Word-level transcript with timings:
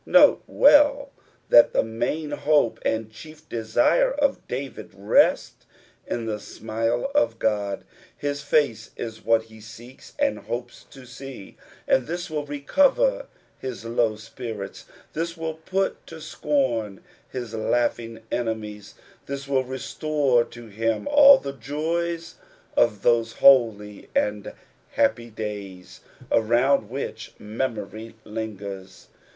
Note 0.03 0.41
well 0.47 1.11
that 1.49 1.73
the 1.73 1.83
main 1.83 2.31
hope 2.31 2.79
and 2.83 3.11
chief 3.11 3.47
desire 3.47 4.09
of 4.09 4.47
David 4.47 4.89
rest 4.95 5.67
in 6.07 6.25
the 6.25 6.39
smile 6.39 7.11
of 7.13 7.37
God. 7.37 7.83
His 8.17 8.41
face 8.41 8.89
is 8.97 9.23
what 9.23 9.43
he 9.43 9.61
seeks 9.61 10.13
and 10.17 10.39
hopes 10.39 10.85
to 10.85 11.05
see, 11.05 11.55
and 11.87 12.07
this 12.07 12.31
will 12.31 12.47
recover 12.47 13.27
his 13.59 13.85
low 13.85 14.15
spirits, 14.15 14.85
this 15.13 15.37
will 15.37 15.53
put 15.53 16.07
to 16.07 16.19
scorn 16.19 17.03
his 17.29 17.53
laughing 17.53 18.21
enemies, 18.31 18.95
this 19.27 19.47
will 19.47 19.63
restore 19.63 20.43
to 20.45 20.65
him 20.65 21.07
all 21.09 21.37
the 21.37 21.53
joys 21.53 22.37
of 22.75 23.03
those 23.03 23.33
holy 23.33 24.09
and 24.15 24.51
happy 24.93 25.29
days 25.29 26.01
around 26.31 26.89
which 26.89 27.35
memory 27.37 28.15
lingers. 28.25 29.09